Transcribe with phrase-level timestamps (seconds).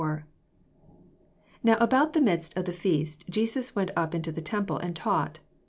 [0.01, 0.27] 14 T
[1.61, 5.41] Now about the midst of the feast Jesus went up into the temple, and taught.